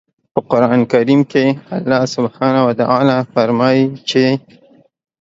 په 0.33 0.39
قرآن 0.51 0.81
کریم 0.91 1.21
کې 1.31 1.45
الله 1.77 2.01
سبحانه 2.15 2.61
وتعالی 2.67 3.17
فرمايي 3.33 3.85
چې 4.09 4.23